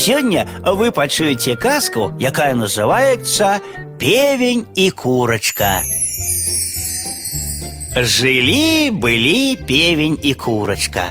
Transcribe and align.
Сегодня 0.00 0.47
вы 0.63 0.91
пачуеце 0.91 1.55
казку, 1.55 2.13
якая 2.19 2.55
называется 2.55 3.59
«Певень 3.99 4.65
и 4.75 4.89
курочка». 4.89 5.83
Жылі 7.95 8.91
былі 8.91 9.57
певень 9.67 10.17
і 10.23 10.33
курочка. 10.33 11.03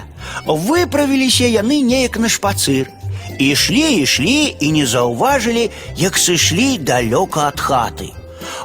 Выправіліся 0.47 1.45
яны 1.45 1.83
неяк 1.85 2.17
на 2.17 2.29
шпацыр. 2.29 2.89
Ішлі, 3.39 4.01
ішлі 4.01 4.57
і 4.61 4.73
не 4.73 4.87
заўважылі, 4.87 5.71
як 5.97 6.17
сышлі 6.17 6.81
далёка 6.81 7.53
ад 7.53 7.61
хаты. 7.61 8.17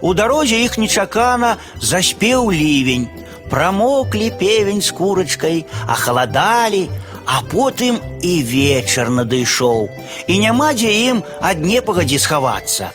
У 0.01 0.13
дарозе 0.13 0.63
іх 0.63 0.77
нечакана 0.77 1.57
заспеў 1.81 2.51
лівень. 2.51 3.07
Прамоклі 3.49 4.31
певень 4.39 4.81
з 4.81 4.91
курачкай, 4.91 5.65
ахаладалі, 5.87 6.89
а 7.26 7.42
потым 7.42 8.00
і 8.22 8.32
вечар 8.42 9.10
надышоў. 9.10 9.88
І 10.26 10.38
няма 10.38 10.72
дзе 10.74 10.90
ім 11.10 11.22
ад 11.40 11.62
непагадзі 11.62 12.18
схавацца. 12.18 12.90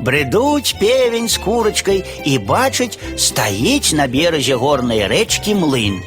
Бредуць 0.00 0.76
певень 0.80 1.28
з 1.28 1.36
курачкай 1.40 2.04
і 2.24 2.38
бачыць, 2.38 2.98
стаіць 3.16 3.92
на 3.96 4.06
беразе 4.06 4.56
горнай 4.56 5.06
рэчкі 5.08 5.56
млын. 5.60 6.00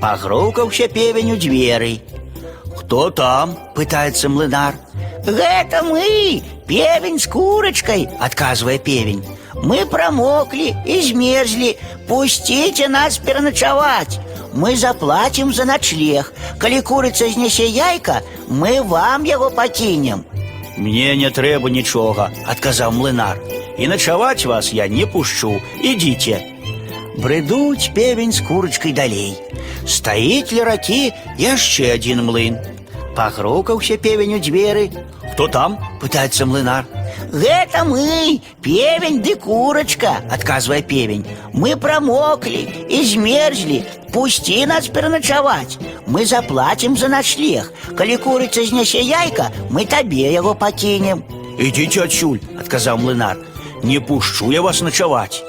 Пагрукаўся 0.00 0.88
певень 0.88 1.32
у 1.32 1.36
дзверы. 1.36 2.00
Хто 2.76 3.10
там? 3.10 3.56
пытаецца 3.76 4.28
млынар. 4.28 4.74
Гэта 5.24 5.82
мы, 5.86 6.42
певень 6.66 7.18
з 7.18 7.26
курачкай, 7.28 8.08
адказвае 8.18 8.78
певень. 8.78 9.22
Мы 9.54 9.86
прамоклі 9.86 10.74
і 10.84 11.00
змерзлі. 11.02 11.76
Пусціце 12.08 12.88
нас 12.88 13.18
пераначаваць. 13.18 14.18
Мы 14.56 14.76
заплатім 14.76 15.52
за 15.52 15.64
начлег. 15.64 16.32
Калі 16.58 16.80
курыца 16.82 17.28
знясе 17.28 17.66
яйка, 17.66 18.20
мы 18.48 18.82
вам 18.82 19.24
яго 19.24 19.50
пакінем. 19.50 20.24
Мне 20.76 21.16
не 21.16 21.30
трэба 21.30 21.70
нічога, 21.70 22.30
адказаў 22.48 22.92
млынар. 22.92 23.38
І 23.78 23.88
начаваць 23.88 24.46
вас 24.46 24.72
я 24.72 24.88
не 24.88 25.06
пушчу. 25.06 25.60
Ідзіце. 25.80 26.40
Бредуць 27.18 27.92
певень 27.94 28.32
з 28.32 28.40
курачкай 28.40 28.92
далей. 28.92 29.36
Стаіць 29.86 30.52
ля 30.52 30.64
ракі 30.64 31.12
яшчэ 31.38 31.92
адзін 31.94 32.24
млын. 32.24 32.56
Пагрукаўся 33.16 33.96
певень 33.96 34.34
у 34.34 34.40
дзверы. 34.40 34.88
Хто 35.32 35.48
там? 35.48 35.76
пытаецца 36.00 36.46
млынар. 36.46 36.84
Гэта 37.32 37.84
мы, 37.84 38.40
певень 38.60 39.22
ды 39.22 39.36
курачка, 39.36 40.20
адказвае 40.30 40.82
певень. 40.82 41.24
Мы 41.52 41.76
прамоклі 41.76 42.68
і 42.88 43.04
змерзлі. 43.04 43.84
Пусці 44.12 44.66
нас 44.66 44.88
пераначаваць. 44.88 45.78
Мы 46.06 46.26
заплатім 46.26 46.96
за 46.96 47.08
начлег. 47.08 47.72
Калі 47.96 48.16
курыца 48.20 48.64
знясе 48.64 49.00
яйка, 49.00 49.48
мы 49.70 49.86
табе 49.86 50.28
яго 50.32 50.54
пакінем. 50.54 51.24
Ідзіце 51.56 52.04
адсюль, 52.04 52.44
адказаў 52.60 53.00
млынар. 53.00 53.40
Не 53.82 53.98
пушчу 54.00 54.52
я 54.52 54.60
вас 54.60 54.82
начаваць. 54.82 55.42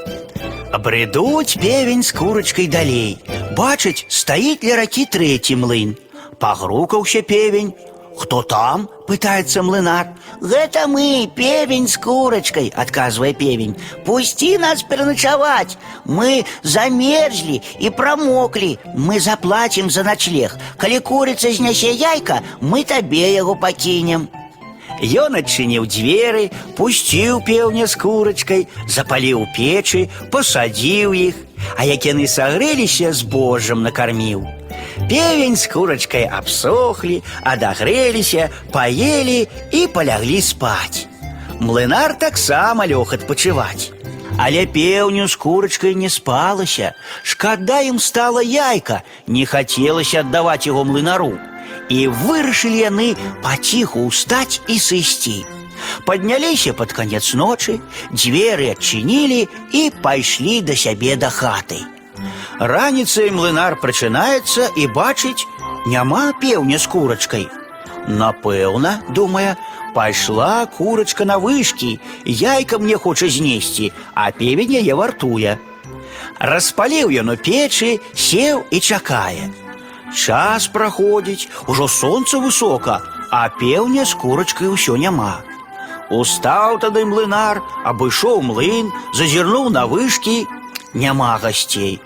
Бредуць 0.80 1.60
певень 1.60 2.04
з 2.04 2.12
курачкай 2.12 2.68
далей. 2.68 3.20
Бачыць, 3.58 4.06
стаіць 4.08 4.64
ля 4.64 4.80
ракі 4.80 5.06
трэці 5.06 5.56
млын. 5.60 5.96
Пагрукаўся 6.40 7.22
певень. 7.22 7.74
Хто 8.18 8.42
там? 8.44 8.90
пытаецца 9.08 9.64
млынар. 9.64 10.12
Гэта 10.42 10.88
мы, 10.88 11.28
певень 11.36 11.88
з 11.88 11.98
курачкай, 11.98 12.72
адказвае 12.76 13.34
певень. 13.34 13.76
Пусці 14.06 14.58
нас 14.58 14.84
пераначаваць. 14.84 15.78
Мы 16.06 16.46
замерзлі 16.64 17.62
і 17.80 17.90
прамоклі. 17.90 18.78
Мы 18.96 19.20
заплатім 19.20 19.90
за 19.90 20.04
начлег. 20.04 20.58
Калі 20.78 21.00
курыца 21.00 21.52
знясе 21.52 21.92
яйка, 21.92 22.42
мы 22.62 22.84
табе 22.84 23.34
яго 23.34 23.56
пакінем. 23.56 24.30
Ён 25.04 25.36
адчыніў 25.36 25.88
дзверы, 25.90 26.52
пусціў 26.78 27.42
пеўня 27.44 27.88
з 27.88 27.98
курачкай, 28.00 28.68
запаліў 28.88 29.48
печы, 29.58 30.08
пасадзіў 30.32 31.12
іх, 31.12 31.36
а 31.76 31.84
як 31.84 32.06
яны 32.06 32.28
сагрэліся 32.28 33.12
з 33.12 33.24
божам 33.28 33.84
накарміў. 33.84 34.57
Певень 35.10 35.56
з 35.56 35.68
курачкай 35.68 36.26
абсохлі, 36.26 37.22
адагрэліся, 37.44 38.50
паелі 38.72 39.48
і 39.72 39.88
паляглі 39.88 40.42
спаць. 40.42 41.08
Млынар 41.60 42.18
таксама 42.20 42.88
лёг 42.88 43.14
адпачываць. 43.18 43.92
Але 44.38 44.66
пеўню 44.66 45.28
з 45.28 45.36
курачкай 45.36 45.96
не 45.96 46.10
спалася. 46.10 46.94
Шкада 47.24 47.82
ім 47.86 48.00
стала 48.00 48.42
яйка, 48.42 49.02
не 49.28 49.46
хацелася 49.46 50.22
аддаваць 50.26 50.66
яго 50.66 50.84
млынару. 50.84 51.38
І 51.90 52.08
вырашылі 52.08 52.80
яны 52.90 53.10
паціху 53.44 54.10
ўстаць 54.10 54.62
і 54.68 54.80
сысці. 54.80 55.46
Падняліся 56.06 56.74
пад 56.74 56.94
канец 56.94 57.34
ночы, 57.38 57.80
дзверы 58.12 58.72
адчынілі 58.74 59.48
і 59.74 59.82
пайшлі 60.02 60.62
да 60.62 60.76
сябе 60.76 61.16
да 61.16 61.30
хаты. 61.30 61.84
Раніцай 62.60 63.32
млынар 63.32 63.76
прачынаецца 63.82 64.70
і 64.78 64.88
бачыць, 64.88 65.48
няма 65.86 66.32
пеўня 66.42 66.78
з 66.78 66.88
курачкай. 66.88 67.48
Напэўна, 68.08 69.00
думае, 69.10 69.56
пайшла 69.94 70.66
курачка 70.66 71.26
на 71.26 71.38
вышкі, 71.38 72.00
яйка 72.26 72.80
мне 72.80 72.98
хоча 72.98 73.28
знесці, 73.28 73.92
а 74.14 74.32
певень 74.32 74.76
яе 74.82 74.96
вартуе. 74.96 75.58
Распаліў 76.40 77.14
ён 77.24 77.34
у 77.34 77.38
печы, 77.38 78.00
сеў 78.16 78.64
і 78.72 78.80
чакае. 78.80 79.50
Час 80.14 80.68
праходзіць, 80.68 81.50
ужо 81.68 81.88
сонца 81.88 82.38
высока, 82.38 83.02
а 83.32 83.50
пеўня 83.50 84.06
з 84.06 84.14
курачкай 84.14 84.70
усё 84.70 84.98
няма. 84.98 85.42
Устаў 86.14 86.78
тады 86.84 87.06
млынар, 87.10 87.62
абышоў 87.84 88.42
млын, 88.46 88.92
зазірнуў 89.18 89.70
на 89.74 89.86
вышкі, 89.90 90.46
няма 90.94 91.38
гасцей. 91.42 92.02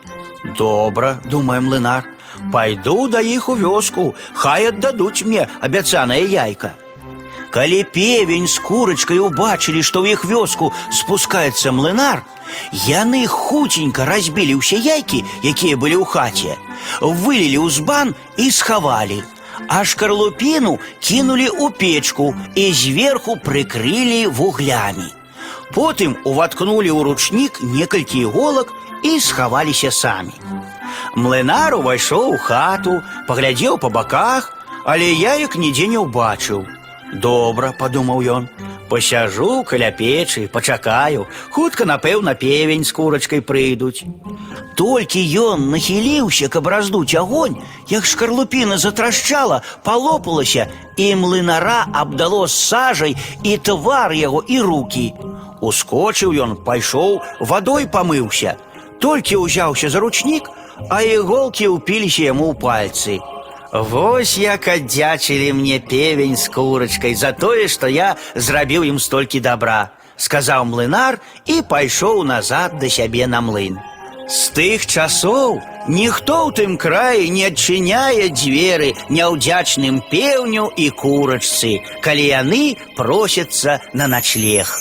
Добра, 0.58 1.20
думае 1.26 1.60
млынар, 1.62 2.06
пайду 2.52 3.08
да 3.08 3.22
іх 3.22 3.50
у 3.50 3.56
вёску, 3.56 4.16
хай 4.34 4.68
аддадуць 4.72 5.26
мне 5.26 5.48
абяцанае 5.62 6.26
яйка. 6.26 6.74
Калі 7.52 7.84
певень 7.84 8.48
з 8.48 8.60
курачкай 8.60 9.20
убачылі, 9.24 9.82
што 9.82 10.04
ў 10.04 10.14
іх 10.14 10.26
вёску 10.26 10.74
спускаецца 10.92 11.72
млынар, 11.72 12.24
яны 12.86 13.26
хуценька 13.28 14.06
разбілі 14.06 14.60
ўсе 14.60 14.78
яйкі, 14.78 15.24
якія 15.44 15.80
былі 15.80 16.04
ў 16.04 16.06
хаце, 16.06 16.54
вылілі 17.02 17.58
ў 17.64 17.68
збан 17.72 18.16
і 18.38 18.52
схавалі. 18.52 19.24
А 19.68 19.82
шкарлупіну 19.82 20.78
кінулі 21.02 21.50
ў 21.50 21.74
печку 21.74 22.36
і 22.54 22.72
зверху 22.74 23.40
прыкрылі 23.42 24.28
вуглямі. 24.28 25.10
Потым 25.74 26.16
уваткнулі 26.24 26.92
ў 26.92 27.00
ручнік 27.08 27.62
некалькі 27.62 28.24
іголак 28.28 28.74
і 29.04 29.20
схаваліся 29.20 29.92
самі. 29.92 30.34
Млынар 31.16 31.76
увайшоў 31.76 32.34
у 32.36 32.38
хату, 32.38 33.02
паглядзеў 33.28 33.78
па 33.82 33.90
баках, 33.90 34.54
але 34.86 35.12
яек 35.12 35.56
нідзе 35.56 35.88
не 35.92 36.00
ўбачыў. 36.00 36.66
Добра, 37.14 37.72
падумаў 37.80 38.20
ён, 38.20 38.48
пасяжу 38.90 39.64
каля 39.64 39.92
печы, 39.92 40.48
пачакаю, 40.48 41.28
хутка, 41.52 41.86
напэўна, 41.86 42.36
певень 42.36 42.84
з 42.84 42.92
курачкай 42.92 43.42
прыйдуць. 43.42 44.04
Толькі 44.76 45.24
ён 45.42 45.70
нахіліўся, 45.72 46.50
каб 46.50 46.68
раздуць 46.68 47.16
агонь, 47.16 47.58
як 47.90 48.06
шкарлупіна 48.06 48.78
затрашчала, 48.78 49.62
палопалася, 49.84 50.68
і 50.98 51.16
млынара 51.16 51.88
абдало 51.94 52.48
сажай 52.48 53.16
і 53.44 53.58
твар 53.58 54.14
яго 54.14 54.44
і 54.48 54.62
рукі. 54.62 55.14
Ускочыў 55.62 56.34
ён, 56.34 56.56
пайшоў, 56.68 57.22
вадой 57.40 57.88
памыўся. 57.88 58.58
Толькі 59.00 59.42
ўзяўся 59.46 59.90
за 59.90 60.00
ручнік, 60.00 60.50
а 60.90 61.02
іголкі 61.02 61.74
ўпіліся 61.74 62.30
яму 62.30 62.54
ў 62.54 62.56
пальцы. 62.62 63.20
Вось 63.74 64.38
як 64.38 64.68
аддзячылі 64.68 65.52
мне 65.54 65.80
певень 65.80 66.38
з 66.38 66.48
курачкай 66.48 67.16
за 67.16 67.34
тое, 67.34 67.68
што 67.68 67.88
я 67.88 68.16
зрабіў 68.36 68.88
ім 68.88 69.00
столькі 69.00 69.44
добра, 69.44 69.92
сказаў 70.16 70.66
млынар 70.66 71.20
і 71.46 71.62
пайшоў 71.62 72.24
назад 72.24 72.80
да 72.80 72.90
сябе 72.90 73.28
на 73.28 73.42
млын. 73.42 73.78
З 74.28 74.52
тых 74.56 74.86
часоў 74.88 75.60
ніхто 75.88 76.48
ў 76.48 76.56
тым 76.56 76.72
краі 76.76 77.30
не 77.32 77.48
адчыняе 77.48 78.28
дзверы 78.32 78.92
няўдзячным 79.08 80.02
пеўню 80.12 80.68
і 80.76 80.90
курачцы, 80.92 81.80
калі 82.04 82.26
яны 82.28 82.64
просяцца 82.96 83.80
на 83.94 84.08
начлег. 84.08 84.74